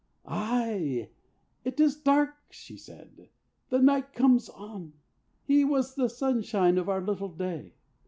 [0.25, 1.11] "Aye,
[1.63, 3.29] it is dark," she said.
[3.69, 4.93] "The night comes on.
[5.43, 7.75] He was the sunshine of our little day.